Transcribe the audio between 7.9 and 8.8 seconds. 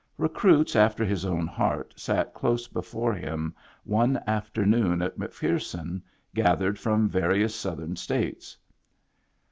States.